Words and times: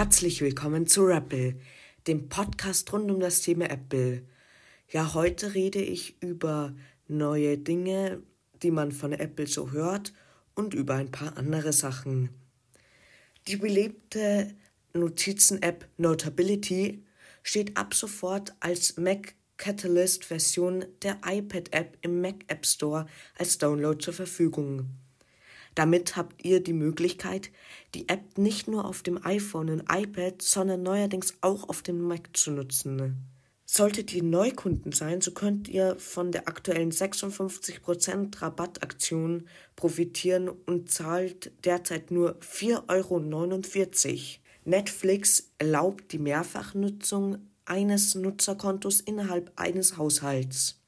Herzlich 0.00 0.40
willkommen 0.40 0.86
zu 0.86 1.04
Rapple, 1.04 1.56
dem 2.06 2.30
Podcast 2.30 2.90
rund 2.90 3.10
um 3.10 3.20
das 3.20 3.42
Thema 3.42 3.68
Apple. 3.68 4.22
Ja, 4.88 5.12
heute 5.12 5.52
rede 5.52 5.82
ich 5.82 6.22
über 6.22 6.74
neue 7.06 7.58
Dinge, 7.58 8.22
die 8.62 8.70
man 8.70 8.92
von 8.92 9.12
Apple 9.12 9.46
so 9.46 9.72
hört 9.72 10.14
und 10.54 10.72
über 10.72 10.94
ein 10.94 11.10
paar 11.10 11.36
andere 11.36 11.74
Sachen. 11.74 12.30
Die 13.46 13.56
beliebte 13.56 14.54
Notizen-App 14.94 15.86
Notability 15.98 17.04
steht 17.42 17.76
ab 17.76 17.92
sofort 17.92 18.54
als 18.60 18.96
Mac 18.96 19.34
Catalyst 19.58 20.24
Version 20.24 20.86
der 21.02 21.18
iPad-App 21.26 21.98
im 22.00 22.22
Mac 22.22 22.36
App 22.46 22.64
Store 22.64 23.04
als 23.36 23.58
Download 23.58 24.02
zur 24.02 24.14
Verfügung. 24.14 24.88
Damit 25.74 26.16
habt 26.16 26.44
ihr 26.44 26.62
die 26.62 26.72
Möglichkeit, 26.72 27.50
die 27.94 28.08
App 28.08 28.38
nicht 28.38 28.68
nur 28.68 28.84
auf 28.84 29.02
dem 29.02 29.24
iPhone 29.24 29.70
und 29.70 29.84
iPad, 29.90 30.42
sondern 30.42 30.82
neuerdings 30.82 31.34
auch 31.40 31.68
auf 31.68 31.82
dem 31.82 32.00
Mac 32.00 32.30
zu 32.34 32.50
nutzen. 32.50 33.26
Solltet 33.72 34.12
ihr 34.12 34.24
Neukunden 34.24 34.90
sein, 34.90 35.20
so 35.20 35.30
könnt 35.30 35.68
ihr 35.68 35.96
von 36.00 36.32
der 36.32 36.48
aktuellen 36.48 36.90
56% 36.90 38.42
Rabattaktion 38.42 39.46
profitieren 39.76 40.48
und 40.48 40.90
zahlt 40.90 41.52
derzeit 41.64 42.10
nur 42.10 42.36
4,49 42.40 44.08
Euro. 44.08 44.40
Netflix 44.64 45.52
erlaubt 45.58 46.10
die 46.10 46.18
Mehrfachnutzung 46.18 47.38
eines 47.64 48.16
Nutzerkontos 48.16 49.00
innerhalb 49.00 49.52
eines 49.54 49.96
Haushalts. 49.96 50.80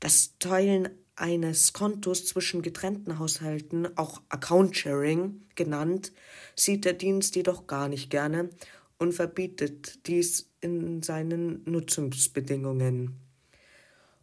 Das 0.00 0.36
Teilen 0.40 0.88
eines 1.20 1.72
Kontos 1.72 2.24
zwischen 2.24 2.62
getrennten 2.62 3.18
Haushalten, 3.18 3.96
auch 3.96 4.22
Account 4.30 4.76
Sharing 4.76 5.42
genannt, 5.54 6.12
sieht 6.56 6.84
der 6.84 6.94
Dienst 6.94 7.36
jedoch 7.36 7.66
gar 7.66 7.88
nicht 7.88 8.10
gerne 8.10 8.50
und 8.98 9.12
verbietet 9.12 10.06
dies 10.06 10.48
in 10.60 11.02
seinen 11.02 11.62
Nutzungsbedingungen. 11.64 13.16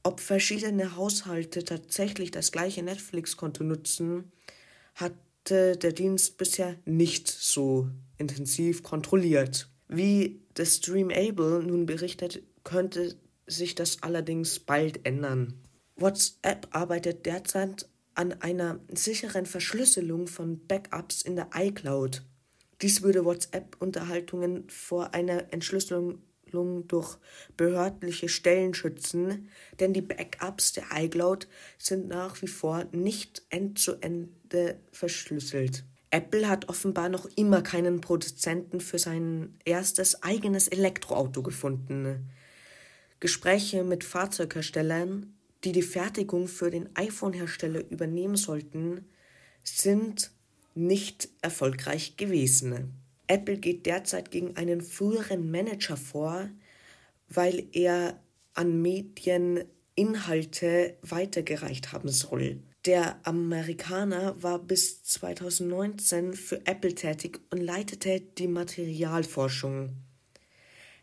Ob 0.04 0.20
verschiedene 0.20 0.96
Haushalte 0.96 1.64
tatsächlich 1.64 2.32
das 2.32 2.52
gleiche 2.52 2.82
Netflix-Konto 2.82 3.64
nutzen, 3.64 4.32
hatte 4.96 5.78
der 5.78 5.92
Dienst 5.92 6.38
bisher 6.38 6.78
nicht 6.86 7.28
so 7.28 7.90
intensiv 8.18 8.84
kontrolliert. 8.84 9.70
Wie 9.88 10.40
The 10.56 10.66
Streamable 10.66 11.64
nun 11.64 11.86
berichtet, 11.86 12.42
könnte 12.64 13.16
sich 13.48 13.76
das 13.76 14.02
allerdings 14.02 14.60
bald 14.60 15.06
ändern. 15.06 15.54
WhatsApp 15.98 16.68
arbeitet 16.72 17.26
derzeit 17.26 17.90
an 18.14 18.34
einer 18.42 18.80
sicheren 18.90 19.46
Verschlüsselung 19.46 20.28
von 20.28 20.66
Backups 20.68 21.22
in 21.22 21.36
der 21.36 21.50
iCloud. 21.56 22.24
Dies 22.82 23.02
würde 23.02 23.26
WhatsApp-Unterhaltungen 23.26 24.70
vor 24.70 25.14
einer 25.14 25.52
Entschlüsselung 25.52 26.22
durch 26.52 27.18
behördliche 27.58 28.30
Stellen 28.30 28.74
schützen, 28.74 29.50
denn 29.80 29.94
die 29.94 30.02
Backups 30.02 30.74
der 30.74 30.86
iCloud 30.96 31.48
sind 31.78 32.08
nach 32.08 32.42
wie 32.42 32.48
vor 32.48 32.86
nicht 32.92 33.44
end-zu-ende 33.50 34.80
verschlüsselt. 34.92 35.84
Apple 36.10 36.48
hat 36.48 36.70
offenbar 36.70 37.10
noch 37.10 37.28
immer 37.36 37.62
keinen 37.62 38.00
Produzenten 38.00 38.80
für 38.80 38.98
sein 38.98 39.60
erstes 39.66 40.24
eigenes 40.24 40.68
Elektroauto 40.68 41.44
gefunden. 41.44 42.30
Gespräche 43.20 43.84
mit 43.84 44.04
Fahrzeugherstellern 44.04 45.37
die 45.64 45.72
die 45.72 45.82
Fertigung 45.82 46.48
für 46.48 46.70
den 46.70 46.96
iPhone-Hersteller 46.96 47.90
übernehmen 47.90 48.36
sollten, 48.36 49.06
sind 49.64 50.32
nicht 50.76 51.30
erfolgreich 51.42 52.18
gewesen. 52.18 52.94
Apple 53.28 53.58
geht 53.58 53.86
derzeit 53.86 54.32
gegen 54.32 54.56
einen 54.56 54.82
früheren 54.82 55.52
Manager 55.52 55.98
vor, 55.98 56.50
weil 57.30 57.68
er 57.74 58.22
an 58.54 58.82
Medien 58.82 59.64
Inhalte 59.96 60.98
weitergereicht 61.02 61.92
haben 61.92 62.10
soll. 62.10 62.62
Der 62.86 63.20
Amerikaner 63.28 64.42
war 64.42 64.60
bis 64.60 65.04
2019 65.04 66.34
für 66.34 66.66
Apple 66.66 66.96
tätig 66.96 67.42
und 67.50 67.60
leitete 67.60 68.22
die 68.22 68.48
Materialforschung. 68.48 70.07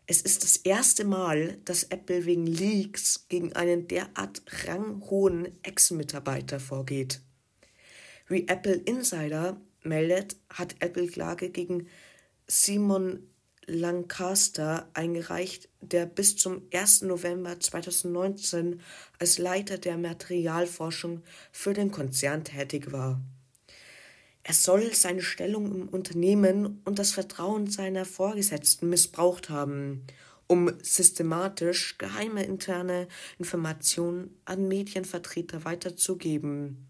Es 0.07 0.21
ist 0.21 0.45
das 0.45 0.59
erste 0.59 1.05
Mal, 1.05 1.57
dass 1.65 1.85
Apple 1.85 2.27
wegen 2.27 2.47
Leaks 2.47 3.27
gegen 3.29 3.55
einen 3.55 3.89
derart 3.89 4.43
ranghohen 4.67 5.49
Ex-Mitarbeiter 5.63 6.61
vorgeht. 6.61 7.23
Wie 8.29 8.47
Apple 8.47 8.75
Insider 8.75 9.61
meldet, 9.83 10.37
hat 10.51 10.77
Apple 10.81 11.07
Klage 11.07 11.49
gegen 11.49 11.89
Simon 12.47 13.31
Lancaster 13.67 14.91
eingereicht, 14.93 15.71
der 15.81 16.05
bis 16.05 16.37
zum 16.37 16.69
1. 16.73 17.03
November 17.03 17.59
2019 17.59 18.83
als 19.19 19.39
Leiter 19.39 19.79
der 19.79 19.97
Materialforschung 19.97 21.23
für 21.51 21.73
den 21.73 21.91
Konzern 21.91 22.45
tätig 22.45 22.93
war. 22.93 23.23
Er 24.47 24.53
soll 24.53 24.95
seine 24.95 25.23
Stellung 25.23 25.75
im 25.75 25.89
Unternehmen 25.89 26.83
und 26.85 26.99
das 26.99 27.13
Vertrauen 27.13 27.67
seiner 27.67 28.05
Vorgesetzten 28.05 28.91
missbraucht 28.91 29.49
haben, 29.49 30.07
um 30.47 30.71
systematisch 30.83 31.97
geheime 31.97 32.45
interne 32.45 33.09
Informationen 33.39 34.39
an 34.45 34.69
Medienvertreter 34.69 35.65
weiterzugeben, 35.65 36.87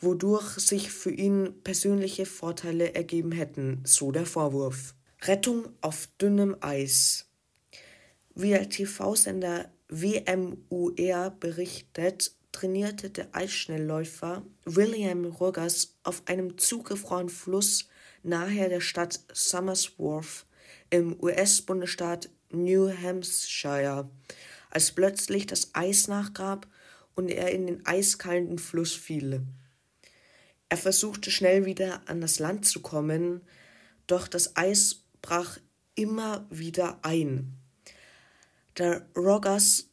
wodurch 0.00 0.58
sich 0.58 0.90
für 0.90 1.12
ihn 1.12 1.54
persönliche 1.62 2.26
Vorteile 2.26 2.96
ergeben 2.96 3.30
hätten, 3.30 3.80
so 3.84 4.10
der 4.10 4.26
Vorwurf. 4.26 4.96
Rettung 5.22 5.68
auf 5.82 6.08
dünnem 6.20 6.56
Eis. 6.60 7.26
Wie 8.34 8.50
der 8.50 8.68
TV-Sender 8.68 9.70
WMUR 9.88 11.30
berichtet, 11.38 12.34
trainierte 12.54 13.10
der 13.10 13.34
Eisschnellläufer 13.34 14.42
William 14.64 15.26
Rogers 15.26 15.96
auf 16.04 16.22
einem 16.26 16.56
zugefrorenen 16.56 17.28
Fluss 17.28 17.88
nahe 18.22 18.68
der 18.68 18.80
Stadt 18.80 19.20
Somersworth 19.32 20.46
im 20.88 21.20
US-Bundesstaat 21.20 22.30
New 22.50 22.90
Hampshire, 22.90 24.08
als 24.70 24.92
plötzlich 24.92 25.46
das 25.46 25.74
Eis 25.74 26.06
nachgab 26.06 26.68
und 27.16 27.28
er 27.28 27.50
in 27.50 27.66
den 27.66 27.84
eiskalten 27.86 28.58
Fluss 28.58 28.94
fiel. 28.94 29.42
Er 30.68 30.76
versuchte 30.76 31.30
schnell 31.30 31.66
wieder 31.66 32.02
an 32.06 32.20
das 32.20 32.38
Land 32.38 32.66
zu 32.66 32.80
kommen, 32.80 33.42
doch 34.06 34.28
das 34.28 34.56
Eis 34.56 35.02
brach 35.22 35.58
immer 35.96 36.46
wieder 36.50 37.00
ein. 37.02 37.58
Da 38.74 39.02
Rogers 39.16 39.88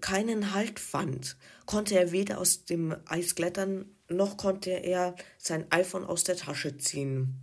keinen 0.00 0.52
Halt 0.52 0.78
fand, 0.78 1.36
konnte 1.64 1.98
er 1.98 2.12
weder 2.12 2.38
aus 2.38 2.64
dem 2.64 2.96
Eis 3.06 3.34
klettern, 3.34 3.86
noch 4.08 4.36
konnte 4.36 4.70
er 4.70 5.14
sein 5.38 5.66
iPhone 5.70 6.04
aus 6.04 6.24
der 6.24 6.36
Tasche 6.36 6.76
ziehen. 6.78 7.34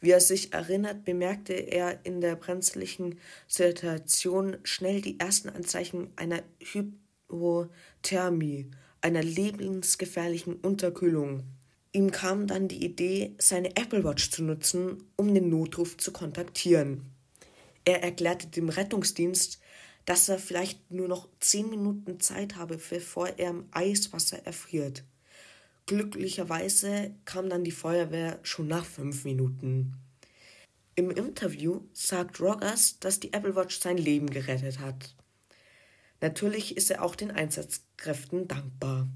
Wie 0.00 0.10
er 0.10 0.20
sich 0.20 0.52
erinnert, 0.52 1.04
bemerkte 1.04 1.52
er 1.52 2.04
in 2.04 2.20
der 2.20 2.34
brenzlichen 2.34 3.20
Situation 3.46 4.56
schnell 4.64 5.00
die 5.00 5.20
ersten 5.20 5.48
Anzeichen 5.48 6.10
einer 6.16 6.42
Hypothermie, 6.58 8.70
einer 9.00 9.22
lebensgefährlichen 9.22 10.56
Unterkühlung. 10.56 11.44
Ihm 11.92 12.10
kam 12.10 12.48
dann 12.48 12.66
die 12.66 12.84
Idee, 12.84 13.34
seine 13.38 13.76
Apple 13.76 14.02
Watch 14.02 14.30
zu 14.30 14.42
nutzen, 14.42 15.04
um 15.16 15.32
den 15.32 15.50
Notruf 15.50 15.96
zu 15.98 16.10
kontaktieren. 16.10 17.12
Er 17.84 18.02
erklärte 18.02 18.48
dem 18.48 18.70
Rettungsdienst, 18.70 19.60
dass 20.04 20.28
er 20.28 20.38
vielleicht 20.38 20.90
nur 20.90 21.08
noch 21.08 21.28
zehn 21.40 21.70
Minuten 21.70 22.20
Zeit 22.20 22.56
habe, 22.56 22.76
bevor 22.76 23.28
er 23.38 23.50
im 23.50 23.66
Eiswasser 23.70 24.44
erfriert. 24.44 25.04
Glücklicherweise 25.86 27.14
kam 27.24 27.48
dann 27.48 27.64
die 27.64 27.70
Feuerwehr 27.70 28.38
schon 28.42 28.68
nach 28.68 28.84
fünf 28.84 29.24
Minuten. 29.24 29.94
Im 30.94 31.10
Interview 31.10 31.80
sagt 31.92 32.40
Rogers, 32.40 32.98
dass 33.00 33.18
die 33.18 33.32
Apple 33.32 33.56
Watch 33.56 33.80
sein 33.80 33.96
Leben 33.96 34.30
gerettet 34.30 34.78
hat. 34.78 35.14
Natürlich 36.20 36.76
ist 36.76 36.90
er 36.90 37.02
auch 37.02 37.16
den 37.16 37.30
Einsatzkräften 37.30 38.46
dankbar. 38.46 39.08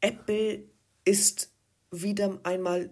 Apple 0.00 0.64
ist 1.04 1.50
wieder 1.90 2.40
einmal 2.42 2.90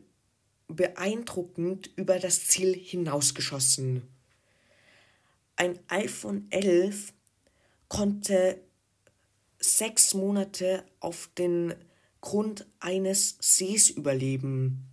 beeindruckend 0.68 1.90
über 1.96 2.18
das 2.18 2.46
Ziel 2.46 2.74
hinausgeschossen. 2.74 4.02
Ein 5.56 5.78
iPhone 5.88 6.46
11 6.50 7.12
konnte 7.92 8.60
sechs 9.58 10.14
Monate 10.14 10.82
auf 11.00 11.28
den 11.36 11.74
Grund 12.22 12.66
eines 12.80 13.36
Sees 13.38 13.90
überleben. 13.90 14.88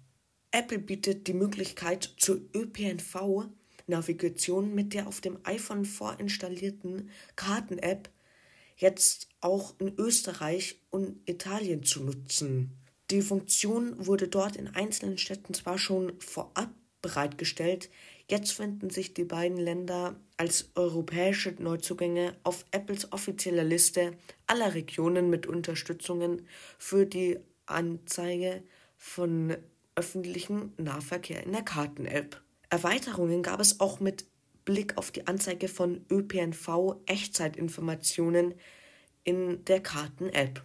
Apple 0.52 0.80
bietet 0.80 1.28
die 1.28 1.34
Möglichkeit 1.34 2.14
zur 2.18 2.42
ÖPNV-Navigation 2.54 4.76
mit 4.76 4.94
der 4.94 5.08
auf 5.08 5.22
dem 5.22 5.40
iPhone 5.46 5.86
vorinstallierten 5.86 7.10
Karten-App 7.38 8.10
jetzt 8.76 9.30
auch 9.40 9.80
in 9.80 9.98
Österreich 9.98 10.82
und 10.90 11.22
Italien 11.26 11.84
zu 11.84 12.04
nutzen. 12.04 12.76
Die 13.12 13.22
Funktion 13.22 14.08
wurde 14.08 14.28
dort 14.28 14.58
in 14.58 14.68
einzelnen 14.68 15.18
Städten 15.18 15.54
zwar 15.54 15.78
schon 15.78 16.20
vorab 16.20 16.74
bereitgestellt, 17.02 17.90
Jetzt 18.30 18.54
finden 18.54 18.90
sich 18.92 19.16
die 19.16 19.24
beiden 19.24 19.58
Länder 19.58 20.16
als 20.38 20.70
europäische 20.76 21.56
Neuzugänge 21.58 22.36
auf 22.44 22.64
Apples 22.70 23.12
offizieller 23.12 23.64
Liste 23.64 24.12
aller 24.46 24.76
Regionen 24.76 25.32
mit 25.32 25.48
Unterstützungen 25.48 26.48
für 26.78 27.08
die 27.08 27.40
Anzeige 27.66 28.62
von 28.98 29.58
öffentlichem 29.96 30.74
Nahverkehr 30.78 31.44
in 31.44 31.54
der 31.54 31.64
Karten-App. 31.64 32.40
Erweiterungen 32.70 33.42
gab 33.42 33.60
es 33.60 33.80
auch 33.80 34.00
mit 34.00 34.28
Blick 34.64 34.96
auf 35.00 35.10
die 35.10 35.26
Anzeige 35.26 35.68
von 35.68 36.06
ÖPNV-Echtzeitinformationen 36.12 38.54
in 39.24 39.66
der 39.66 39.82
Karten-App. 39.82 40.64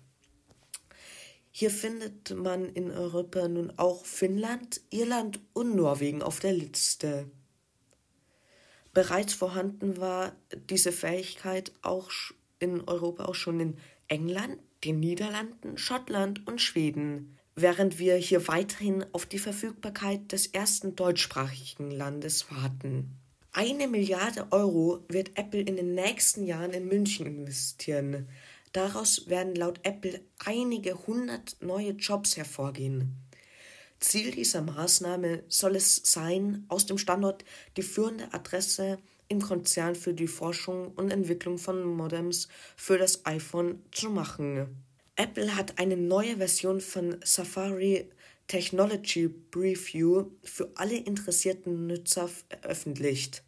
Hier 1.51 1.71
findet 1.71 2.37
man 2.37 2.69
in 2.69 2.91
Europa 2.91 3.49
nun 3.49 3.73
auch 3.79 4.05
Finnland, 4.05 4.83
Irland 4.91 5.41
und 5.55 5.75
Norwegen 5.75 6.23
auf 6.23 6.41
der 6.41 6.53
Liste. 6.53 7.31
Bereits 8.95 9.35
vorhanden 9.35 9.99
war 9.99 10.37
diese 10.71 10.93
Fähigkeit 10.93 11.73
auch 11.83 12.11
in 12.61 12.81
Europa 12.89 13.25
auch 13.25 13.35
schon 13.35 13.59
in 13.59 13.77
England, 14.07 14.59
den 14.85 15.01
Niederlanden, 15.01 15.77
Schottland 15.77 16.47
und 16.47 16.61
Schweden, 16.61 17.37
während 17.57 17.99
wir 17.99 18.15
hier 18.17 18.47
weiterhin 18.47 19.05
auf 19.13 19.27
die 19.27 19.39
Verfügbarkeit 19.41 20.31
des 20.31 20.47
ersten 20.47 20.95
deutschsprachigen 20.95 21.91
Landes 21.91 22.51
warten. 22.51 23.19
Eine 23.53 23.89
Milliarde 23.89 24.47
Euro 24.51 25.05
wird 25.09 25.39
Apple 25.39 25.61
in 25.61 25.77
den 25.77 25.95
nächsten 25.95 26.47
Jahren 26.47 26.73
in 26.73 26.87
München 26.87 27.27
investieren. 27.27 28.29
Daraus 28.73 29.29
werden 29.29 29.55
laut 29.55 29.81
Apple 29.85 30.21
einige 30.45 31.07
hundert 31.07 31.57
neue 31.61 31.91
Jobs 31.91 32.37
hervorgehen. 32.37 33.17
Ziel 34.05 34.31
dieser 34.31 34.63
Maßnahme 34.63 35.43
soll 35.49 35.77
es 35.77 36.01
sein, 36.05 36.65
aus 36.69 36.87
dem 36.87 36.99
Standort 36.99 37.45
die 37.77 37.83
führende 37.83 38.33
Adresse 38.33 38.99
im 39.29 39.41
Konzern 39.41 39.95
für 39.95 40.13
die 40.13 40.27
Forschung 40.27 40.93
und 40.93 41.11
Entwicklung 41.11 41.59
von 41.59 41.83
Modems 41.85 42.49
für 42.77 42.99
das 42.99 43.25
iPhone 43.25 43.83
zu 43.91 44.11
machen. 44.11 44.85
Apple 45.17 45.57
hat 45.57 45.79
eine 45.79 45.97
neue 45.97 46.37
Version 46.37 46.81
von 46.81 47.17
Safari 47.25 48.11
Technology 48.47 49.29
Preview 49.29 50.27
für 50.43 50.71
alle 50.75 50.97
interessierten 50.97 51.87
Nutzer 51.87 52.29
veröffentlicht. 52.29 53.43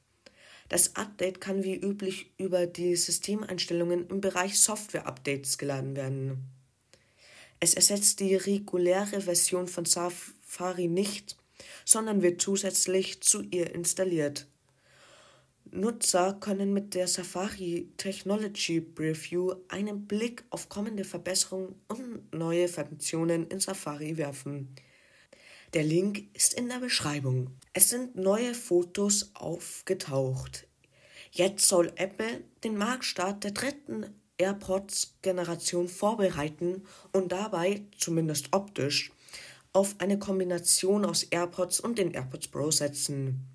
Das 0.69 0.97
Update 0.97 1.41
kann 1.41 1.65
wie 1.65 1.77
üblich 1.77 2.33
über 2.39 2.67
die 2.67 2.97
Systemeinstellungen 2.97 4.09
im 4.09 4.21
Bereich 4.21 4.59
Software-Updates 4.59 5.59
geladen 5.59 5.95
werden. 5.95 6.51
Es 7.61 7.75
ersetzt 7.75 8.21
die 8.21 8.35
reguläre 8.35 9.21
Version 9.21 9.67
von 9.67 9.87
Safari 10.47 10.89
nicht, 10.89 11.37
sondern 11.85 12.23
wird 12.23 12.41
zusätzlich 12.41 13.21
zu 13.21 13.43
ihr 13.43 13.75
installiert. 13.75 14.47
Nutzer 15.71 16.35
können 16.35 16.73
mit 16.73 16.95
der 16.95 17.09
Safari 17.09 17.91
Technology 17.97 18.81
Preview 18.81 19.55
einen 19.69 20.07
Blick 20.07 20.45
auf 20.51 20.69
kommende 20.69 21.05
Verbesserungen 21.05 21.75
und 21.89 22.33
neue 22.33 22.69
Funktionen 22.69 23.49
in 23.49 23.61
Safari 23.61 24.17
werfen. 24.17 24.75
Der 25.75 25.83
Link 25.83 26.29
ist 26.33 26.55
in 26.55 26.69
der 26.69 26.79
Beschreibung. 26.79 27.51
Es 27.73 27.91
sind 27.91 28.15
neue 28.15 28.55
Fotos 28.55 29.33
aufgetaucht. 29.35 30.69
Jetzt 31.33 31.69
soll 31.69 31.93
Apple 31.97 32.45
den 32.63 32.79
Marktstart 32.79 33.45
der 33.45 33.51
dritten 33.51 34.07
AirPods-Generation 34.39 35.89
vorbereiten 35.89 36.85
und 37.13 37.33
dabei, 37.33 37.85
zumindest 37.99 38.53
optisch, 38.53 39.11
auf 39.77 39.97
eine 39.99 40.19
Kombination 40.19 41.05
aus 41.05 41.23
AirPods 41.25 41.81
und 41.81 41.99
den 41.99 42.13
AirPods 42.13 42.49
Pro 42.49 42.71
setzen. 42.71 43.47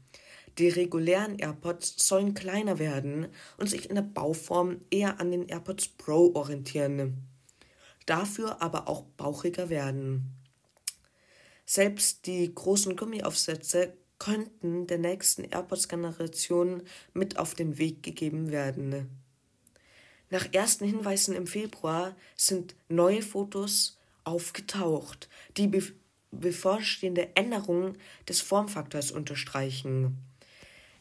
Die 0.59 0.69
regulären 0.69 1.39
AirPods 1.39 1.95
sollen 1.97 2.35
kleiner 2.35 2.77
werden 2.77 3.25
und 3.57 3.67
sich 3.67 3.89
in 3.89 3.95
der 3.95 4.03
Bauform 4.03 4.81
eher 4.91 5.19
an 5.19 5.31
den 5.31 5.49
AirPods 5.49 5.87
Pro 5.87 6.31
orientieren, 6.35 7.23
dafür 8.05 8.61
aber 8.61 8.87
auch 8.87 9.01
bauchiger 9.17 9.69
werden. 9.69 10.35
Selbst 11.65 12.27
die 12.27 12.53
großen 12.53 12.95
Gummiaufsätze 12.95 13.93
könnten 14.19 14.85
der 14.85 14.99
nächsten 14.99 15.45
AirPods-Generation 15.45 16.83
mit 17.15 17.39
auf 17.39 17.55
den 17.55 17.79
Weg 17.79 18.03
gegeben 18.03 18.51
werden. 18.51 19.09
Nach 20.29 20.47
ersten 20.53 20.85
Hinweisen 20.85 21.35
im 21.35 21.47
Februar 21.47 22.15
sind 22.35 22.75
neue 22.89 23.23
Fotos 23.23 23.97
aufgetaucht, 24.23 25.29
die 25.57 25.67
bevorstehende 26.31 27.35
Änderungen 27.35 27.97
des 28.27 28.41
Formfaktors 28.41 29.11
unterstreichen. 29.11 30.17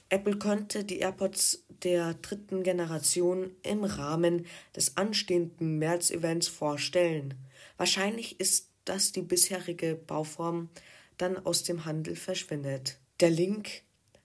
Apple 0.08 0.38
könnte 0.38 0.84
die 0.84 0.98
AirPods 0.98 1.64
der 1.82 2.14
dritten 2.14 2.62
Generation 2.62 3.52
im 3.62 3.84
Rahmen 3.84 4.46
des 4.74 4.96
anstehenden 4.96 5.78
März-Events 5.78 6.48
vorstellen. 6.48 7.34
Wahrscheinlich 7.76 8.40
ist, 8.40 8.68
dass 8.84 9.12
die 9.12 9.22
bisherige 9.22 9.94
Bauform 9.94 10.68
dann 11.16 11.38
aus 11.38 11.62
dem 11.62 11.84
Handel 11.84 12.16
verschwindet. 12.16 12.98
Der 13.20 13.30
Link 13.30 13.82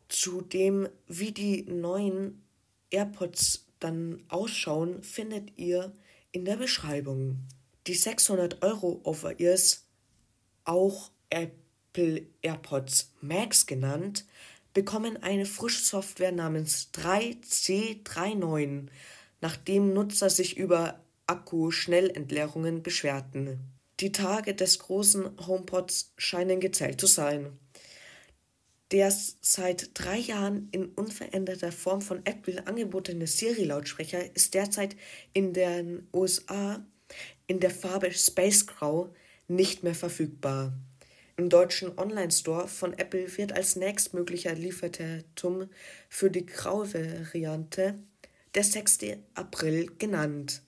zu 0.07 0.41
dem, 0.41 0.87
wie 1.07 1.31
die 1.31 1.63
neuen 1.63 2.43
AirPods 2.89 3.67
dann 3.79 4.23
ausschauen, 4.29 5.03
findet 5.03 5.57
ihr 5.57 5.93
in 6.31 6.45
der 6.45 6.55
Beschreibung. 6.55 7.37
Die 7.87 7.93
600 7.93 8.63
Euro 8.63 9.01
Over-Ears, 9.03 9.84
auch 10.65 11.09
Apple 11.29 12.23
AirPods 12.41 13.13
Max 13.21 13.65
genannt, 13.65 14.25
bekommen 14.73 15.23
eine 15.23 15.45
Frischsoftware 15.45 16.33
namens 16.33 16.89
3C39, 16.93 18.87
nachdem 19.41 19.93
Nutzer 19.93 20.29
sich 20.29 20.57
über 20.57 20.99
Akku-Schnellentleerungen 21.27 22.83
beschwerten. 22.83 23.59
Die 24.01 24.11
Tage 24.11 24.53
des 24.53 24.79
großen 24.79 25.47
HomePods 25.47 26.13
scheinen 26.17 26.59
gezählt 26.59 26.99
zu 26.99 27.07
sein. 27.07 27.57
Der 28.91 29.11
seit 29.41 29.91
drei 29.93 30.17
Jahren 30.17 30.67
in 30.71 30.89
unveränderter 30.89 31.71
Form 31.71 32.01
von 32.01 32.25
Apple 32.25 32.67
angebotene 32.67 33.25
Siri-Lautsprecher 33.25 34.35
ist 34.35 34.53
derzeit 34.53 34.95
in 35.33 35.53
den 35.53 36.07
USA 36.13 36.85
in 37.47 37.59
der 37.59 37.71
Farbe 37.71 38.11
Space 38.11 38.67
Grau 38.67 39.13
nicht 39.47 39.83
mehr 39.83 39.95
verfügbar. 39.95 40.73
Im 41.37 41.49
deutschen 41.49 41.97
Online-Store 41.97 42.67
von 42.67 42.93
Apple 42.93 43.37
wird 43.37 43.51
als 43.51 43.75
nächstmöglicher 43.75 44.53
Lieferdatum 44.53 45.69
für 46.07 46.31
die 46.31 46.45
graue 46.45 46.93
Variante 46.93 47.95
der 48.53 48.63
6. 48.63 48.99
April 49.33 49.91
genannt. 49.97 50.61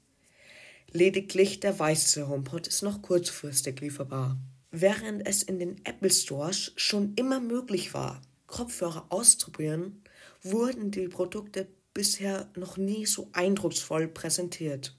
Lediglich 0.92 1.62
der 1.62 1.80
weiße 1.80 2.28
HomePod 2.28 2.68
ist 2.68 2.82
noch 2.82 3.02
kurzfristig 3.02 3.80
lieferbar. 3.80 4.38
Während 4.72 5.26
es 5.26 5.44
in 5.44 5.60
den 5.60 5.86
Apple 5.86 6.10
Stores 6.10 6.74
schon 6.76 7.14
immer 7.16 7.40
möglich 7.40 7.94
war, 7.94 8.22
Kopfhörer 8.48 9.06
auszuprobieren, 9.10 10.04
wurden 10.42 10.92
die 10.92 11.08
Produkte 11.08 11.68
bisher 11.94 12.50
noch 12.56 12.78
nie 12.78 13.06
so 13.06 13.30
eindrucksvoll 13.34 14.08
präsentiert. 14.08 14.96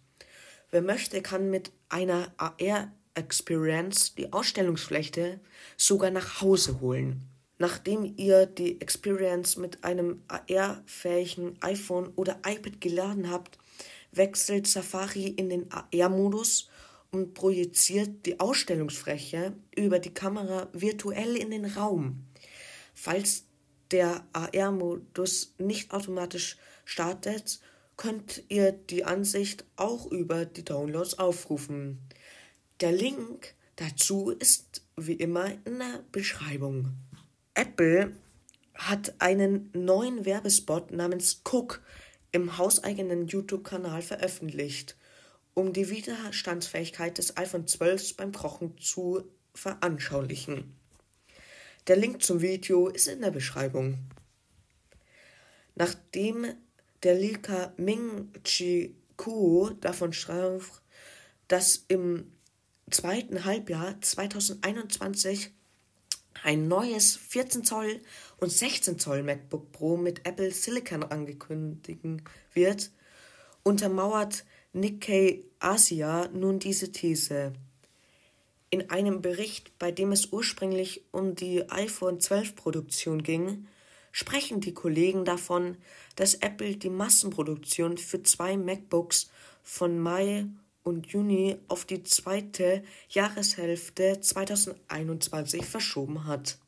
Wer 0.71 0.83
möchte, 0.83 1.23
kann 1.23 1.51
mit 1.51 1.73
einer 1.89 2.33
AR 2.37 2.93
Experience 3.19 4.15
die 4.15 4.33
Ausstellungsfläche 4.33 5.41
sogar 5.77 6.11
nach 6.11 6.41
Hause 6.41 6.81
holen. 6.81 7.23
Nachdem 7.59 8.15
ihr 8.17 8.47
die 8.47 8.81
Experience 8.81 9.57
mit 9.57 9.83
einem 9.83 10.23
AR-fähigen 10.29 11.61
iPhone 11.61 12.13
oder 12.15 12.41
iPad 12.47 12.81
geladen 12.81 13.31
habt, 13.31 13.59
wechselt 14.13 14.67
Safari 14.67 15.27
in 15.27 15.49
den 15.49 15.71
AR-Modus 15.73 16.69
und 17.11 17.35
projiziert 17.35 18.27
die 18.27 18.39
Ausstellungsfläche 18.39 19.55
über 19.75 19.99
die 19.99 20.15
Kamera 20.15 20.69
virtuell 20.73 21.37
in 21.37 21.51
den 21.51 21.65
Raum. 21.65 22.25
Falls 22.95 23.45
der 23.91 24.25
AR-Modus 24.33 25.55
nicht 25.59 25.93
automatisch 25.93 26.59
startet, 26.85 27.61
könnt 27.97 28.45
ihr 28.49 28.73
die 28.73 29.05
Ansicht 29.05 29.65
auch 29.77 30.07
über 30.07 30.45
die 30.45 30.65
Downloads 30.65 31.19
aufrufen. 31.19 31.99
Der 32.81 32.93
Link 32.93 33.55
dazu 33.75 34.31
ist 34.31 34.83
wie 34.97 35.15
immer 35.15 35.51
in 35.65 35.81
der 35.81 36.05
Beschreibung. 36.13 36.95
Apple 37.55 38.15
hat 38.75 39.21
einen 39.21 39.71
neuen 39.73 40.25
Werbespot 40.25 40.93
namens 40.93 41.43
Cook 41.45 41.83
im 42.31 42.57
hauseigenen 42.57 43.27
YouTube-Kanal 43.27 44.03
veröffentlicht, 44.03 44.97
um 45.55 45.73
die 45.73 45.91
Widerstandsfähigkeit 45.91 47.19
des 47.19 47.37
iPhone 47.37 47.67
12 47.67 48.17
beim 48.17 48.31
Kochen 48.31 48.79
zu 48.79 49.25
veranschaulichen. 49.55 50.77
Der 51.89 51.97
Link 51.97 52.23
zum 52.23 52.43
Video 52.43 52.87
ist 52.87 53.09
in 53.09 53.23
der 53.23 53.33
Beschreibung. 53.33 53.99
Nachdem 55.75 56.47
der 57.03 57.15
Leaker 57.15 57.73
Ming 57.77 58.33
Chi 58.45 58.95
Kuo 59.17 59.71
davon 59.81 60.13
sprach, 60.13 60.81
dass 61.49 61.85
im 61.89 62.31
zweiten 62.91 63.45
Halbjahr 63.45 64.01
2021 64.01 65.51
ein 66.43 66.69
neues 66.69 67.17
14 67.17 67.65
Zoll 67.65 68.01
und 68.39 68.51
16 68.51 68.99
Zoll 68.99 69.23
MacBook 69.23 69.73
Pro 69.73 69.97
mit 69.97 70.27
Apple 70.27 70.51
Silicon 70.51 71.03
angekündigt 71.03 72.23
wird, 72.53 72.91
untermauert 73.63 74.45
Nikkei 74.73 75.43
Asia 75.59 76.29
nun 76.29 76.59
diese 76.59 76.93
These. 76.93 77.53
In 78.71 78.91
einem 78.91 79.23
Bericht, 79.23 79.79
bei 79.79 79.91
dem 79.91 80.13
es 80.13 80.33
ursprünglich 80.33 81.05
um 81.11 81.35
die 81.35 81.69
iPhone 81.71 82.21
12 82.21 82.55
Produktion 82.55 83.23
ging, 83.23 83.67
sprechen 84.13 84.61
die 84.61 84.75
Kollegen 84.75 85.25
davon, 85.25 85.79
dass 86.17 86.35
Apple 86.35 86.77
die 86.77 86.91
Massenproduktion 86.91 87.97
für 87.97 88.23
zwei 88.23 88.57
MacBooks 88.57 89.31
von 89.63 89.99
Mai 89.99 90.47
und 90.89 91.07
Juni 91.09 91.57
auf 91.69 91.85
die 91.85 92.03
zweite 92.03 92.83
Jahreshälfte 93.11 94.21
2021 94.21 95.65
verschoben 95.65 96.25
hat. 96.27 96.59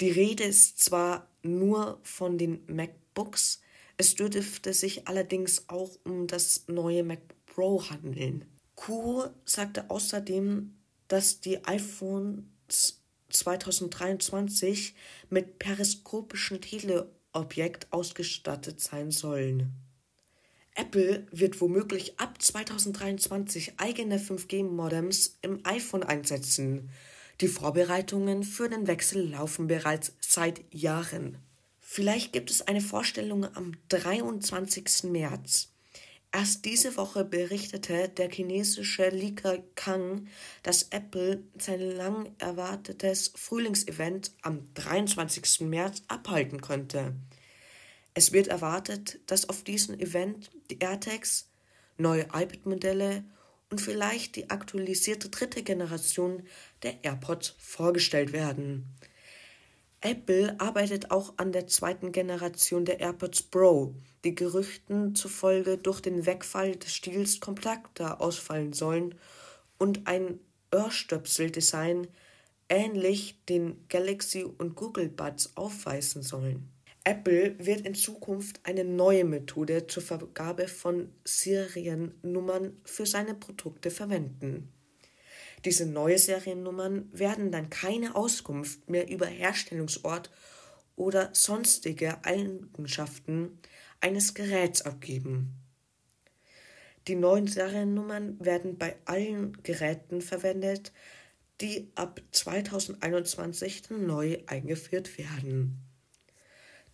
Die 0.00 0.10
Rede 0.10 0.44
ist 0.44 0.78
zwar 0.84 1.26
nur 1.42 1.98
von 2.02 2.36
den 2.36 2.60
MacBooks, 2.66 3.62
es 3.96 4.14
dürfte 4.14 4.74
sich 4.74 5.08
allerdings 5.08 5.70
auch 5.70 5.90
um 6.04 6.26
das 6.26 6.64
neue 6.68 7.02
Mac 7.02 7.20
Pro 7.46 7.82
handeln. 7.88 8.44
Q 8.74 9.24
sagte 9.46 9.88
außerdem, 9.88 10.74
dass 11.08 11.40
die 11.40 11.64
iPhones 11.64 13.00
2023 13.30 14.94
mit 15.30 15.58
periskopischen 15.58 16.60
Teleobjekt 16.60 17.90
ausgestattet 17.90 18.80
sein 18.80 19.10
sollen. 19.10 19.85
Apple 20.76 21.26
wird 21.30 21.60
womöglich 21.60 22.20
ab 22.20 22.40
2023 22.40 23.74
eigene 23.78 24.18
5G-Modems 24.18 25.38
im 25.40 25.60
iPhone 25.64 26.02
einsetzen. 26.02 26.90
Die 27.40 27.48
Vorbereitungen 27.48 28.44
für 28.44 28.68
den 28.68 28.86
Wechsel 28.86 29.30
laufen 29.30 29.66
bereits 29.66 30.12
seit 30.20 30.62
Jahren. 30.72 31.38
Vielleicht 31.80 32.32
gibt 32.32 32.50
es 32.50 32.62
eine 32.62 32.82
Vorstellung 32.82 33.44
am 33.56 33.72
23. 33.88 35.04
März. 35.04 35.72
Erst 36.32 36.66
diese 36.66 36.96
Woche 36.98 37.24
berichtete 37.24 38.10
der 38.10 38.30
chinesische 38.30 39.08
Leaker 39.08 39.58
Kang, 39.74 40.28
dass 40.62 40.88
Apple 40.90 41.44
sein 41.56 41.80
lang 41.80 42.34
erwartetes 42.38 43.32
Frühlingsevent 43.34 44.32
am 44.42 44.60
23. 44.74 45.62
März 45.62 46.02
abhalten 46.08 46.60
könnte. 46.60 47.14
Es 48.18 48.32
wird 48.32 48.48
erwartet, 48.48 49.20
dass 49.26 49.50
auf 49.50 49.62
diesem 49.62 50.00
Event 50.00 50.50
die 50.70 50.78
AirTags, 50.78 51.50
neue 51.98 52.22
iPad-Modelle 52.22 53.24
und 53.68 53.78
vielleicht 53.78 54.36
die 54.36 54.48
aktualisierte 54.48 55.28
dritte 55.28 55.62
Generation 55.62 56.42
der 56.82 57.04
AirPods 57.04 57.56
vorgestellt 57.58 58.32
werden. 58.32 58.86
Apple 60.00 60.58
arbeitet 60.58 61.10
auch 61.10 61.34
an 61.36 61.52
der 61.52 61.66
zweiten 61.66 62.10
Generation 62.10 62.86
der 62.86 63.00
AirPods 63.00 63.42
Pro, 63.42 63.94
die 64.24 64.34
Gerüchten 64.34 65.14
zufolge 65.14 65.76
durch 65.76 66.00
den 66.00 66.24
Wegfall 66.24 66.74
des 66.74 66.94
Stiels 66.94 67.38
kompakter 67.40 68.22
ausfallen 68.22 68.72
sollen 68.72 69.14
und 69.76 70.06
ein 70.06 70.40
Ohrstöpsel-Design 70.72 72.08
ähnlich 72.70 73.44
den 73.44 73.86
Galaxy 73.90 74.42
und 74.42 74.74
Google 74.74 75.10
Buds 75.10 75.54
aufweisen 75.54 76.22
sollen. 76.22 76.72
Apple 77.06 77.54
wird 77.64 77.82
in 77.82 77.94
Zukunft 77.94 78.58
eine 78.64 78.82
neue 78.82 79.24
Methode 79.24 79.86
zur 79.86 80.02
Vergabe 80.02 80.66
von 80.66 81.12
Seriennummern 81.24 82.80
für 82.82 83.06
seine 83.06 83.34
Produkte 83.34 83.92
verwenden. 83.92 84.72
Diese 85.64 85.86
neue 85.86 86.18
Seriennummern 86.18 87.08
werden 87.12 87.52
dann 87.52 87.70
keine 87.70 88.16
Auskunft 88.16 88.90
mehr 88.90 89.08
über 89.08 89.26
Herstellungsort 89.26 90.32
oder 90.96 91.30
sonstige 91.32 92.24
Eigenschaften 92.24 93.60
eines 94.00 94.34
Geräts 94.34 94.82
abgeben. 94.82 95.54
Die 97.06 97.14
neuen 97.14 97.46
Seriennummern 97.46 98.44
werden 98.44 98.78
bei 98.78 98.96
allen 99.04 99.62
Geräten 99.62 100.22
verwendet, 100.22 100.92
die 101.60 101.88
ab 101.94 102.20
2021 102.32 103.90
neu 103.90 104.38
eingeführt 104.46 105.16
werden. 105.18 105.85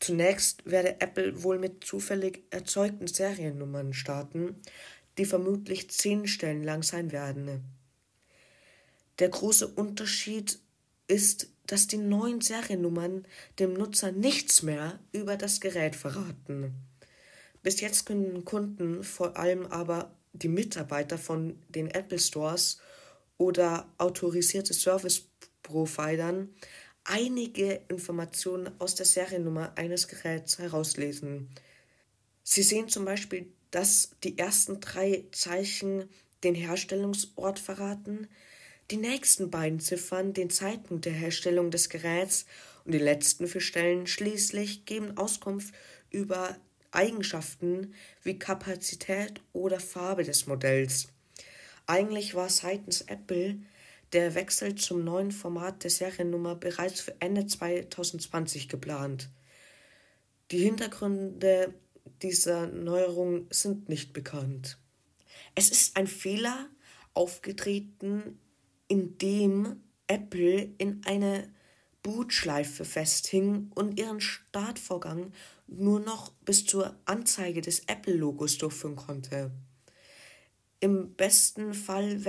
Zunächst 0.02 0.68
werde 0.68 1.00
Apple 1.00 1.44
wohl 1.44 1.60
mit 1.60 1.84
zufällig 1.84 2.42
erzeugten 2.50 3.06
Seriennummern 3.06 3.94
starten, 3.94 4.56
die 5.16 5.24
vermutlich 5.24 5.90
zehn 5.90 6.26
Stellen 6.26 6.64
lang 6.64 6.82
sein 6.82 7.12
werden. 7.12 7.62
Der 9.20 9.28
große 9.28 9.68
Unterschied 9.68 10.58
ist, 11.06 11.52
dass 11.68 11.86
die 11.86 11.98
neuen 11.98 12.40
Seriennummern 12.40 13.28
dem 13.60 13.74
Nutzer 13.74 14.10
nichts 14.10 14.64
mehr 14.64 14.98
über 15.12 15.36
das 15.36 15.60
Gerät 15.60 15.94
verraten. 15.94 16.74
Bis 17.62 17.80
jetzt 17.80 18.04
können 18.04 18.44
Kunden, 18.44 19.04
vor 19.04 19.36
allem 19.36 19.66
aber 19.66 20.16
die 20.32 20.48
Mitarbeiter 20.48 21.16
von 21.16 21.62
den 21.68 21.86
Apple 21.86 22.18
Stores 22.18 22.80
oder 23.38 23.86
autorisierte 23.98 24.74
Service-Providern, 24.74 26.48
einige 27.04 27.80
Informationen 27.88 28.70
aus 28.78 28.94
der 28.94 29.06
Seriennummer 29.06 29.72
eines 29.76 30.08
Geräts 30.08 30.58
herauslesen. 30.58 31.48
Sie 32.42 32.62
sehen 32.62 32.88
zum 32.88 33.04
Beispiel, 33.04 33.46
dass 33.70 34.10
die 34.22 34.38
ersten 34.38 34.80
drei 34.80 35.24
Zeichen 35.32 36.08
den 36.44 36.54
Herstellungsort 36.54 37.58
verraten, 37.58 38.28
die 38.90 38.96
nächsten 38.96 39.50
beiden 39.50 39.80
Ziffern 39.80 40.32
den 40.32 40.50
Zeitpunkt 40.50 41.04
der 41.04 41.12
Herstellung 41.12 41.70
des 41.70 41.88
Geräts 41.88 42.46
und 42.84 42.92
die 42.92 42.98
letzten 42.98 43.46
vier 43.46 43.60
Stellen 43.60 44.06
schließlich 44.06 44.84
geben 44.84 45.16
Auskunft 45.16 45.74
über 46.10 46.56
Eigenschaften 46.90 47.94
wie 48.22 48.38
Kapazität 48.38 49.40
oder 49.52 49.80
Farbe 49.80 50.24
des 50.24 50.46
Modells. 50.46 51.08
Eigentlich 51.86 52.34
war 52.34 52.50
seitens 52.50 53.02
Apple 53.02 53.60
der 54.12 54.34
Wechsel 54.34 54.74
zum 54.74 55.04
neuen 55.04 55.32
Format 55.32 55.84
der 55.84 55.90
Seriennummer 55.90 56.54
bereits 56.54 57.00
für 57.00 57.14
Ende 57.20 57.46
2020 57.46 58.68
geplant. 58.68 59.30
Die 60.50 60.58
Hintergründe 60.58 61.74
dieser 62.20 62.66
Neuerung 62.66 63.46
sind 63.50 63.88
nicht 63.88 64.12
bekannt. 64.12 64.78
Es 65.54 65.70
ist 65.70 65.96
ein 65.96 66.06
Fehler 66.06 66.68
aufgetreten, 67.14 68.38
indem 68.88 69.80
Apple 70.06 70.74
in 70.78 71.02
eine 71.06 71.48
Bootschleife 72.02 72.84
festhing 72.84 73.70
und 73.74 73.98
ihren 73.98 74.20
Startvorgang 74.20 75.32
nur 75.66 76.00
noch 76.00 76.32
bis 76.44 76.66
zur 76.66 76.96
Anzeige 77.04 77.60
des 77.60 77.80
Apple-Logos 77.86 78.58
durchführen 78.58 78.96
konnte. 78.96 79.52
Im 80.80 81.14
besten 81.14 81.74
Fall 81.74 82.24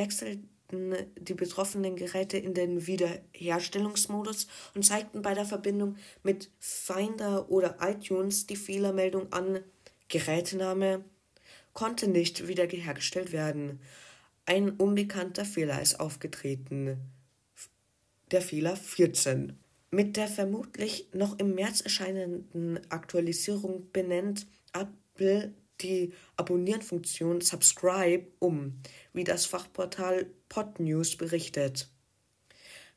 wechselten 0.73 0.95
die 1.19 1.33
betroffenen 1.33 1.95
Geräte 1.95 2.37
in 2.37 2.53
den 2.53 2.87
Wiederherstellungsmodus 2.87 4.47
und 4.75 4.85
zeigten 4.85 5.21
bei 5.21 5.33
der 5.33 5.45
Verbindung 5.45 5.97
mit 6.23 6.49
Finder 6.59 7.49
oder 7.49 7.77
iTunes 7.81 8.47
die 8.47 8.55
Fehlermeldung 8.55 9.31
an 9.31 9.59
Gerätename 10.09 11.03
konnte 11.73 12.07
nicht 12.07 12.47
wiederhergestellt 12.47 13.31
werden. 13.31 13.79
Ein 14.45 14.71
unbekannter 14.71 15.45
Fehler 15.45 15.81
ist 15.81 15.99
aufgetreten. 15.99 16.97
Der 18.31 18.41
Fehler 18.41 18.75
14. 18.75 19.57
Mit 19.89 20.17
der 20.17 20.27
vermutlich 20.27 21.07
noch 21.13 21.39
im 21.39 21.55
März 21.55 21.81
erscheinenden 21.81 22.79
Aktualisierung 22.89 23.91
benennt 23.91 24.47
Apple 24.73 25.53
die 25.81 26.13
Abonnieren-Funktion 26.37 27.41
Subscribe 27.41 28.27
um, 28.39 28.79
wie 29.13 29.23
das 29.23 29.45
Fachportal 29.45 30.27
Podnews 30.49 31.15
berichtet. 31.15 31.89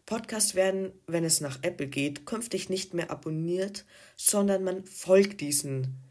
Podcasts 0.05 0.55
werden, 0.55 0.93
wenn 1.07 1.25
es 1.25 1.41
nach 1.41 1.59
Apple 1.63 1.89
geht, 1.89 2.27
künftig 2.27 2.69
nicht 2.69 2.95
mehr 2.95 3.11
abonniert, 3.11 3.85
sondern 4.17 4.65
man 4.65 4.85
folgt 4.85 5.41
diesen. 5.41 6.03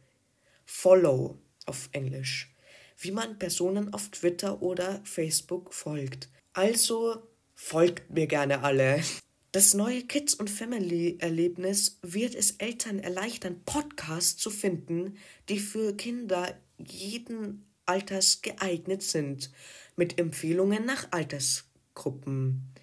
Follow 0.65 1.37
auf 1.65 1.89
Englisch 1.91 2.55
wie 2.97 3.11
man 3.11 3.37
Personen 3.37 3.93
auf 3.93 4.09
Twitter 4.09 4.61
oder 4.61 5.01
Facebook 5.03 5.73
folgt. 5.73 6.29
Also 6.53 7.27
folgt 7.53 8.09
mir 8.11 8.27
gerne 8.27 8.63
alle. 8.63 9.03
Das 9.51 9.73
neue 9.73 10.03
Kids- 10.03 10.35
und 10.35 10.49
Family-Erlebnis 10.49 11.99
wird 12.01 12.35
es 12.35 12.51
Eltern 12.51 12.99
erleichtern, 12.99 13.61
Podcasts 13.65 14.37
zu 14.37 14.49
finden, 14.49 15.17
die 15.47 15.59
für 15.59 15.95
Kinder 15.95 16.59
jeden 16.77 17.65
Alters 17.85 18.41
geeignet 18.41 19.03
sind, 19.03 19.51
mit 19.95 20.19
Empfehlungen 20.19 20.85
nach 20.85 21.07
Altersgruppen. 21.11 22.73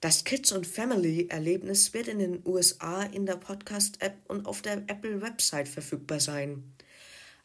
Das 0.00 0.24
Kids- 0.24 0.52
und 0.52 0.66
Family-Erlebnis 0.66 1.94
wird 1.94 2.08
in 2.08 2.18
den 2.18 2.42
USA 2.46 3.02
in 3.02 3.26
der 3.26 3.36
Podcast-App 3.36 4.16
und 4.28 4.46
auf 4.46 4.60
der 4.60 4.84
Apple-Website 4.86 5.68
verfügbar 5.68 6.20
sein. 6.20 6.74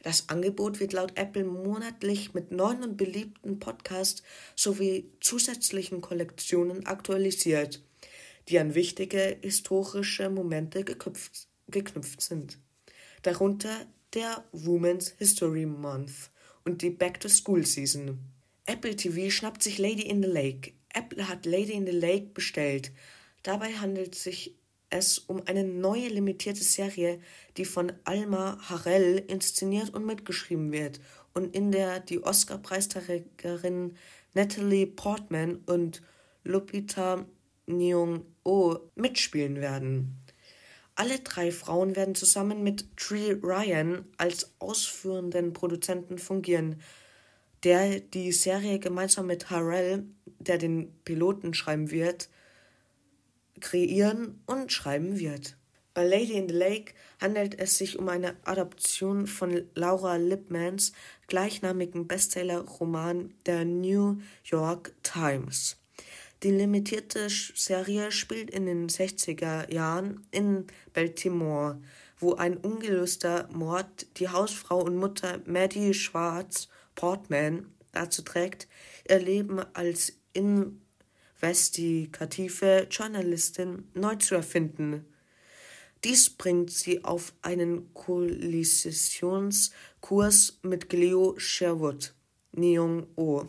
Das 0.01 0.29
Angebot 0.29 0.79
wird 0.79 0.93
laut 0.93 1.17
Apple 1.17 1.43
monatlich 1.43 2.33
mit 2.33 2.51
neuen 2.51 2.83
und 2.83 2.97
beliebten 2.97 3.59
Podcasts 3.59 4.23
sowie 4.55 5.11
zusätzlichen 5.19 6.01
Kollektionen 6.01 6.85
aktualisiert. 6.85 7.81
die 8.49 8.57
an 8.57 8.73
wichtige 8.73 9.38
historische 9.41 10.29
Momente 10.29 10.83
geknüpft, 10.83 11.47
geknüpft 11.67 12.19
sind. 12.21 12.57
Darunter 13.21 13.85
der 14.15 14.43
Women's 14.51 15.13
History 15.19 15.67
Month 15.67 16.31
und 16.65 16.81
die 16.81 16.89
Back 16.89 17.19
to 17.19 17.29
School 17.29 17.63
Season. 17.65 18.17
Apple 18.69 18.95
TV 18.95 19.31
schnappt 19.31 19.63
sich 19.63 19.79
Lady 19.79 20.03
in 20.03 20.21
the 20.21 20.29
Lake. 20.29 20.73
Apple 20.93 21.27
hat 21.27 21.47
Lady 21.47 21.73
in 21.73 21.88
the 21.88 21.91
Lake 21.91 22.27
bestellt. 22.35 22.91
Dabei 23.41 23.73
handelt 23.73 24.13
es 24.13 24.21
sich 24.21 24.55
es 24.91 25.17
um 25.17 25.41
eine 25.47 25.63
neue 25.63 26.07
limitierte 26.07 26.63
Serie, 26.63 27.19
die 27.57 27.65
von 27.65 27.91
Alma 28.03 28.59
Harrell 28.61 29.23
inszeniert 29.27 29.91
und 29.91 30.05
mitgeschrieben 30.05 30.71
wird 30.71 30.99
und 31.33 31.55
in 31.55 31.71
der 31.71 31.99
die 31.99 32.23
Oscar-Preisträgerin 32.23 33.95
Natalie 34.35 34.85
Portman 34.85 35.63
und 35.65 36.03
Lupita 36.43 37.25
Nyong'o 37.67 38.81
mitspielen 38.93 39.61
werden. 39.61 40.15
Alle 40.93 41.17
drei 41.21 41.51
Frauen 41.51 41.95
werden 41.95 42.13
zusammen 42.13 42.61
mit 42.61 42.95
Tree 42.97 43.31
Ryan 43.31 44.05
als 44.17 44.53
ausführenden 44.59 45.53
Produzenten 45.53 46.19
fungieren, 46.19 46.79
der 47.63 47.99
die 47.99 48.31
Serie 48.31 48.79
gemeinsam 48.79 49.27
mit 49.27 49.49
Harrell, 49.49 50.05
der 50.39 50.57
den 50.57 50.93
Piloten 51.03 51.53
schreiben 51.53 51.91
wird, 51.91 52.29
kreieren 53.59 54.41
und 54.45 54.71
schreiben 54.71 55.19
wird. 55.19 55.57
Bei 55.93 56.05
Lady 56.05 56.33
in 56.33 56.47
the 56.47 56.55
Lake 56.55 56.93
handelt 57.19 57.59
es 57.59 57.77
sich 57.77 57.99
um 57.99 58.07
eine 58.07 58.35
Adaption 58.45 59.27
von 59.27 59.63
Laura 59.75 60.15
Lipmans 60.15 60.93
gleichnamigen 61.27 62.07
Bestseller-Roman 62.07 63.33
der 63.45 63.65
New 63.65 64.19
York 64.45 64.93
Times. 65.03 65.77
Die 66.43 66.51
limitierte 66.51 67.27
Serie 67.29 68.13
spielt 68.13 68.49
in 68.49 68.65
den 68.65 68.87
60er 68.87 69.73
Jahren 69.73 70.25
in 70.31 70.67
Baltimore, 70.93 71.81
wo 72.17 72.35
ein 72.35 72.55
ungelöster 72.55 73.49
Mord 73.51 74.07
die 74.19 74.29
Hausfrau 74.29 74.81
und 74.81 74.95
Mutter 74.95 75.41
Maddie 75.45 75.93
Schwartz 75.93 76.69
Portman 77.00 77.65
dazu 77.94 78.22
trägt, 78.24 78.68
ihr 79.08 79.20
Leben 79.20 79.62
als 79.74 80.18
investigative 80.34 82.88
Journalistin 82.91 83.88
neu 83.94 84.18
zu 84.18 84.36
erfinden. 84.36 85.06
Dies 86.03 86.29
bringt 86.29 86.72
sie 86.72 87.06
auf 87.06 87.34
einen 87.41 87.94
Kollisionskurs 87.94 90.60
mit 90.62 90.89
Cleo 90.89 91.39
Sherwood, 91.39 92.13
Neong 92.51 93.08
O, 93.15 93.46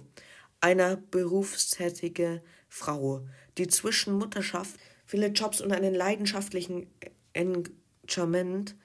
einer 0.61 0.97
berufstätigen 0.97 2.43
Frau, 2.69 3.27
die 3.59 3.67
zwischen 3.67 4.15
Mutterschaft, 4.15 4.79
viele 5.07 5.27
Jobs 5.27 5.61
und 5.61 5.73
einem 5.73 5.95
leidenschaftlichen 5.95 6.87
Engagement 7.33 8.77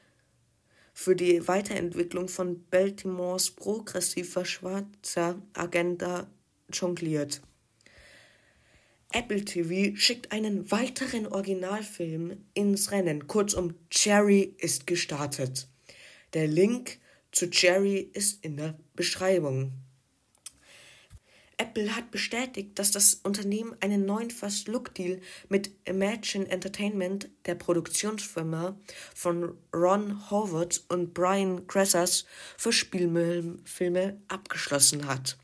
für 0.96 1.16
die 1.16 1.46
Weiterentwicklung 1.48 2.30
von 2.30 2.64
Baltimores 2.70 3.52
progressiver 3.52 4.46
schwarzer 4.46 5.42
Agenda 5.54 6.25
jongliert. 6.72 7.42
Apple 9.12 9.44
TV 9.44 9.96
schickt 9.98 10.32
einen 10.32 10.72
weiteren 10.72 11.28
Originalfilm 11.28 12.38
ins 12.54 12.92
Rennen. 12.92 13.28
Kurzum, 13.28 13.75
Cherry 13.90 14.56
ist 14.58 14.88
gestartet. 14.88 15.68
Der 16.34 16.48
Link 16.48 16.98
zu 17.32 17.50
Cherry 17.50 18.10
ist 18.14 18.44
in 18.44 18.56
der 18.56 18.80
Beschreibung. 18.94 19.74
Apple 21.58 21.96
hat 21.96 22.12
bestätigt, 22.12 22.78
dass 22.80 22.92
das 22.92 23.16
Unternehmen 23.16 23.76
einen 23.80 24.06
neuen 24.06 24.32
First-Look-Deal 24.32 25.22
mit 25.50 25.72
Imagine 25.86 26.50
Entertainment, 26.50 27.30
der 27.46 27.56
Produktionsfirma 27.56 28.77
von 29.14 29.58
Ron 29.74 30.29
Howard 30.29 30.84
und 30.90 31.14
Brian 31.14 31.68
Cressers, 31.68 32.25
für 32.58 32.74
Spielfilme 32.74 34.22
abgeschlossen 34.27 35.08
hat. 35.08 35.38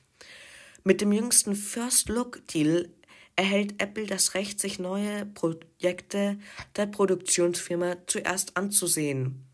Mit 0.83 1.01
dem 1.01 1.11
jüngsten 1.11 1.55
First-Look-Deal 1.55 2.89
erhält 3.35 3.81
Apple 3.81 4.05
das 4.05 4.33
Recht, 4.33 4.59
sich 4.59 4.79
neue 4.79 5.25
Projekte 5.25 6.39
der 6.75 6.87
Produktionsfirma 6.87 7.97
zuerst 8.07 8.57
anzusehen. 8.57 9.50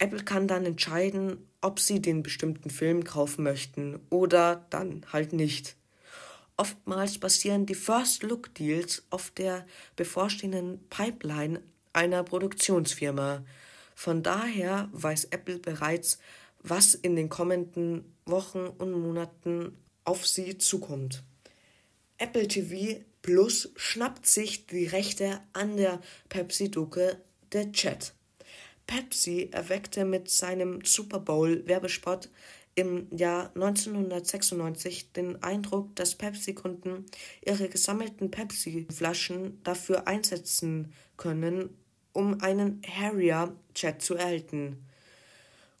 Apple 0.00 0.24
kann 0.24 0.48
dann 0.48 0.64
entscheiden, 0.64 1.46
ob 1.60 1.78
sie 1.78 2.00
den 2.00 2.22
bestimmten 2.22 2.70
Film 2.70 3.04
kaufen 3.04 3.44
möchten 3.44 4.00
oder 4.08 4.66
dann 4.70 5.04
halt 5.12 5.34
nicht. 5.34 5.76
Oftmals 6.56 7.18
basieren 7.18 7.66
die 7.66 7.74
First 7.74 8.22
Look 8.22 8.54
Deals 8.54 9.04
auf 9.10 9.30
der 9.30 9.66
bevorstehenden 9.96 10.80
Pipeline 10.88 11.62
einer 11.92 12.24
Produktionsfirma. 12.24 13.44
Von 13.94 14.22
daher 14.22 14.88
weiß 14.92 15.26
Apple 15.26 15.58
bereits, 15.58 16.18
was 16.62 16.94
in 16.94 17.14
den 17.14 17.28
kommenden 17.28 18.16
Wochen 18.24 18.60
und 18.60 18.92
Monaten 18.92 19.76
auf 20.04 20.26
sie 20.26 20.56
zukommt. 20.56 21.22
Apple 22.16 22.48
TV 22.48 23.02
Plus 23.20 23.70
schnappt 23.76 24.26
sich 24.26 24.66
die 24.66 24.86
Rechte 24.86 25.40
an 25.52 25.76
der 25.76 26.00
Pepsi-Duke 26.30 27.20
The 27.52 27.70
Chat. 27.72 28.14
Pepsi 28.90 29.50
erweckte 29.52 30.04
mit 30.04 30.28
seinem 30.28 30.84
Super 30.84 31.20
Bowl-Werbespot 31.20 32.28
im 32.74 33.06
Jahr 33.16 33.52
1996 33.54 35.12
den 35.12 35.40
Eindruck, 35.44 35.94
dass 35.94 36.16
Pepsi-Kunden 36.16 37.06
ihre 37.46 37.68
gesammelten 37.68 38.32
Pepsi-Flaschen 38.32 39.62
dafür 39.62 40.08
einsetzen 40.08 40.92
können, 41.16 41.70
um 42.12 42.40
einen 42.40 42.82
Harrier-Chat 42.84 44.02
zu 44.02 44.16
erhalten. 44.16 44.84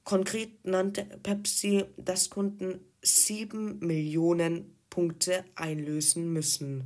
Konkret 0.04 0.64
nannte 0.64 1.02
Pepsi, 1.02 1.86
dass 1.96 2.30
Kunden 2.30 2.78
sieben 3.02 3.80
Millionen 3.80 4.76
Punkte 4.88 5.44
einlösen 5.56 6.32
müssen. 6.32 6.84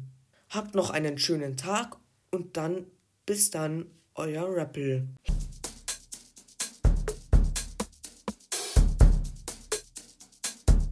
Habt 0.48 0.74
noch 0.74 0.88
einen 0.88 1.18
schönen 1.18 1.58
Tag 1.58 1.98
und 2.30 2.56
dann 2.56 2.86
bis 3.26 3.50
dann, 3.50 3.90
euer 4.14 4.56
Rappel. 4.56 5.06